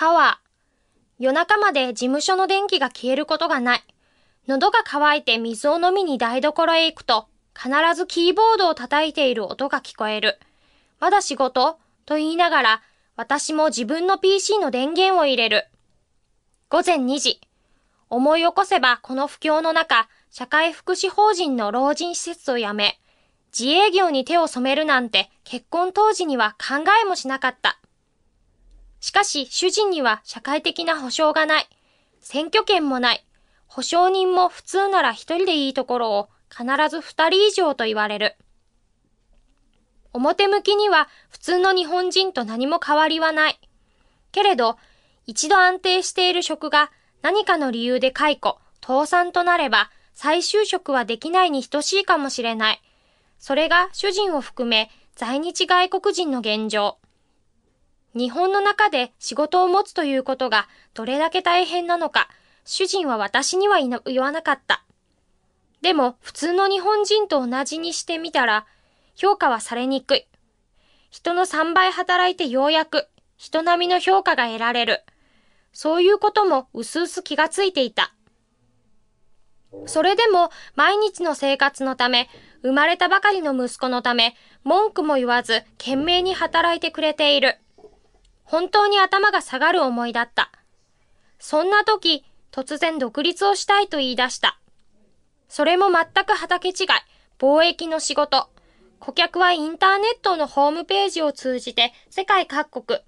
[0.00, 1.22] パワー。
[1.22, 3.82] 夜中まで事務所の電気が消えることがない。
[4.48, 10.38] 喉が渇いて水を飲みに台所へ行くと、必ずキーボードを叩いている音が聞こえる。
[11.00, 12.82] まだ仕事と言いながら、
[13.14, 15.66] 私も自分の PC の電源を入れる。
[16.70, 17.38] 午前2時。
[18.08, 22.98] 思い起こせばこの不況の中、社会福祉法人の老人施設を辞め、
[23.52, 27.79] 自営業に手を染めるなんて結婚当時には考えもしなかった。
[29.00, 31.68] しかし主人には社会的な保障がない。
[32.20, 33.26] 選挙権もない。
[33.66, 38.36] 保証人も普通なら一人でいいところを必ず二人以上と言われる。
[40.12, 43.60] 表向きには普通の日本人と何も変わりはない。
[44.32, 44.76] けれど、
[45.26, 46.90] 一度安定している職が
[47.22, 52.82] 何かの理由で解雇、倒産となれば再就職はできないに等しいかもしれない。
[53.38, 56.98] それが主人を含め在日外国人の現状。
[58.14, 62.28] 日本の中で仕事を持つということがどれだけ大変なのか、
[62.64, 64.84] 主人は私には言わなかった。
[65.80, 68.66] でも普通の日本人と同じにしてみたら、
[69.14, 70.26] 評価はされにくい。
[71.10, 75.02] 人の3倍働いてようやく人並みの評価が得られる。
[75.72, 78.12] そういうことも薄々気がついていた。
[79.86, 82.28] それでも毎日の生活のため、
[82.62, 84.34] 生まれたばかりの息子のため、
[84.64, 87.56] 文句も言わず懸命に働いてくれている。
[88.50, 90.50] 本当に頭が下がる思いだった。
[91.38, 94.58] そんな時、突然独立をしたいと言い出した。
[95.48, 96.74] それも全く畑違い、
[97.38, 98.50] 貿易の仕事。
[98.98, 102.98] 顧客はインターネットのホームページを通じて世界各国。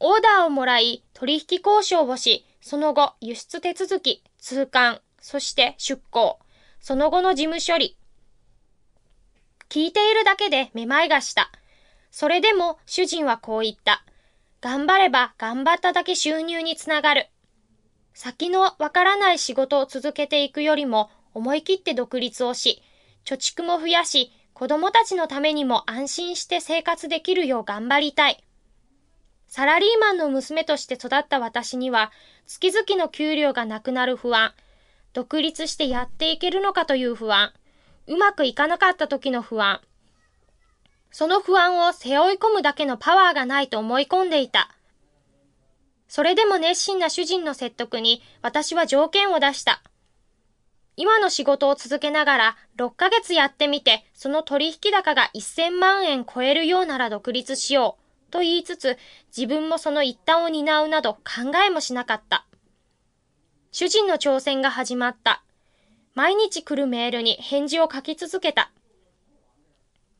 [0.00, 6.38] オーダーをもらい、取引交渉をし、その後、輸出手続き、通関、そして出向、
[6.78, 7.96] その後の事務処理。
[9.70, 11.50] 聞いているだけでめまいがした。
[12.10, 14.04] それでも主人はこう言った。
[14.62, 17.26] 頑張れば頑張っただけ収入につながる。
[18.14, 22.80] 先のわからない仕事を続けていくよりも思い切って独立をし、
[23.24, 28.44] 貯蓄も増やし、子供たちのためにも安心して生活できるよう頑張りたい。
[29.48, 32.12] サラリーマンの娘として育った私には、
[32.46, 34.54] 月々の給料がなくなる不安、
[35.12, 37.52] 独立してやっていけるのかという不安、
[38.06, 39.80] うまくいかなかった時の不安、
[41.12, 44.70] その不安を背負い込むだけのパワーがないと思い込んでいた。
[46.08, 49.82] それでも熱心な主人の説得に私は条件を出した。
[50.96, 57.96] 今の仕事を続けながら6ヶ月やってみて、その取引高が1000万円超えるようなら独立しよ
[58.28, 58.30] う。
[58.30, 58.98] と言いつつ、
[59.36, 62.46] 自分もその一端を担うなど考えもしなかった。
[63.70, 65.42] 主人の挑戦が始まった。
[66.14, 68.70] 毎日来るメールに返事を書き続けた。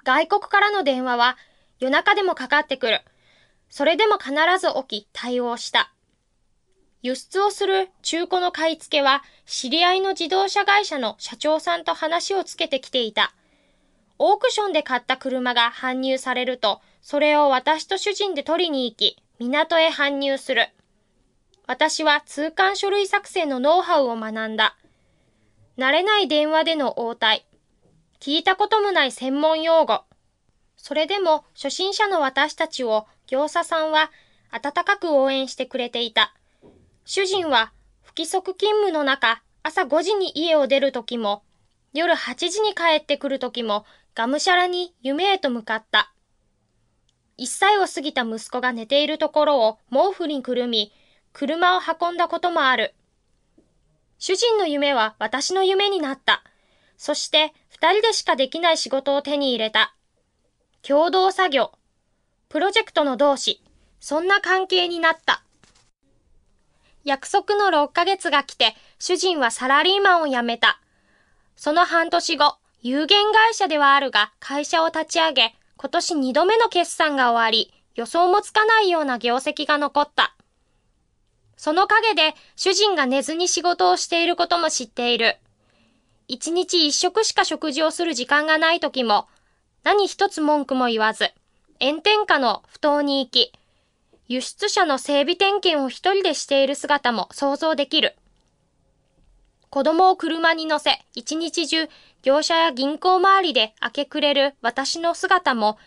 [0.04, 1.36] 外国からの電話は
[1.78, 3.02] 夜中でもかかってくる。
[3.68, 5.92] それでも必ず起き対応した。
[7.02, 13.34] 輸出をする中古の買い付けは知り合いの自動車会社の社長さんと話をつけてきていた。
[14.18, 20.69] オークションで買った車が搬入されると、それを私と主人で取りに行き、港へ搬入する。
[21.66, 24.76] 私は通関書類作成のノウハウを学んだ。
[25.78, 27.46] 慣れない電話での応対。
[28.22, 30.05] 聞いたこともない専門用語。
[30.77, 34.12] それでも初心者の私たちを業者さんは
[34.53, 36.32] 温かく応援してくれていた。
[37.05, 41.43] 主人は不規則勤務の中、朝5時に家を出るときも、
[41.93, 43.84] 夜8時に帰ってくるときも、
[44.15, 46.12] がむしゃらに夢へと向かった。
[47.38, 50.93] 1歳を過ぎた息子が寝ているところを毛布にくるみ、
[51.32, 52.94] 車を運んだこともある。
[54.19, 56.44] 主人の夢は私の夢になった。
[56.97, 59.93] そして二人でしかできない仕事を手に入れた。
[60.82, 61.72] 共同作業。
[62.48, 63.60] プロジェクトの同志。
[63.98, 65.43] そんな関係になった。
[67.03, 70.81] 約束の6ヶ月が来て、主人はサラリーマンを辞めた。
[71.56, 80.37] その半年後、有限会社ではあるが、会社を立ち上げ、今年2度目の決算が終わり、予想もつかないような業績が残った。
[81.56, 85.38] その陰で、主人が寝ずに仕事をしていることも知っている。
[86.28, 89.26] 一日一食しか食事をする時間がない時も、
[89.82, 91.30] 何一つ文句も言わず、
[91.80, 93.52] 炎天下の不当に行き、
[94.28, 98.14] 輸出車の整備点検を一人でしている姿も想像できる。
[99.69, 101.88] 子供を車に乗せ、一日中、
[102.22, 105.78] 業者や銀行周りで明け暮れる私の姿も、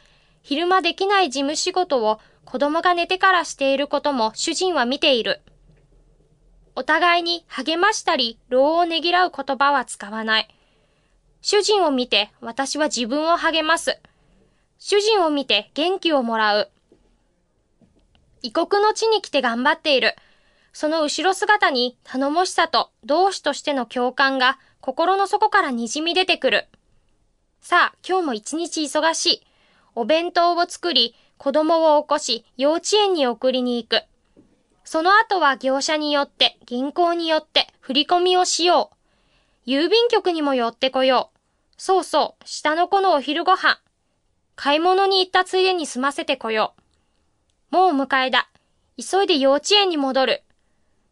[0.43, 5.41] 昼間できない事務仕事を子供が寝てからしていることも主人は見ている。
[6.77, 10.47] お互いに励ましたり、労をねぎらう言葉は使わない。
[11.41, 13.99] 主人を見て私は自分を励ます。
[14.77, 16.69] 主人を見て元気をもらう。
[18.41, 20.15] 異国の地に来て頑張っている。
[20.73, 26.67] その後ろ姿に頼もしさと同志としての共感が心の底から滲み出てくる。
[27.61, 29.47] さあ、今日も一日忙しい。
[29.95, 34.03] お弁当を作り、子供を起こし、幼稚園に送りに行く。
[34.85, 38.91] その後は業者によって、銀行によって振り込みをしよ
[39.65, 39.69] う。
[39.69, 41.39] 郵便局にも寄ってこよう。
[41.77, 43.79] そうそう、下の子のお昼ご飯。
[44.55, 46.75] 買い物に行ったついでに済ませてこよ
[47.71, 47.75] う。
[47.75, 48.47] もう迎えだ。
[48.97, 50.43] 急いで幼稚園に戻る。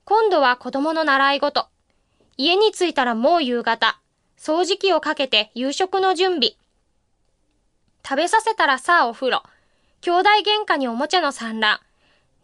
[0.05, 1.67] 今度は子供の習い事。
[2.37, 3.99] 家に着いたらもう夕方。
[4.37, 6.51] 掃除機をかけて夕食の準備。
[8.07, 9.43] 食べさせたらさあお風呂。
[10.01, 11.79] 兄弟喧嘩におもちゃの産卵。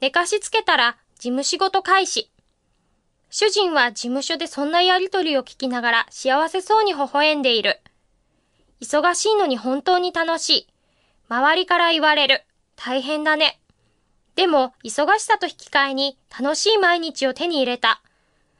[0.01, 2.31] 寝かしつけたら事務仕事開始。
[3.29, 7.81] 主人は事務所でそんなやりとりを聞きながら幸せそうに微笑んでいる。
[8.79, 10.67] 忙しいのに本当に楽しい。
[11.27, 12.45] 周りから言われる。
[12.77, 13.59] 大変だね。
[14.37, 18.01] でも、忙しさと引き換えに楽しい毎日を手に入れた。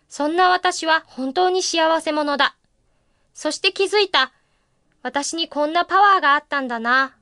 [0.10, 2.58] そんな私は本当に幸せ者だ。
[3.34, 4.34] そして気づいた。
[5.02, 7.16] 私にこんなパワーがあったんだな。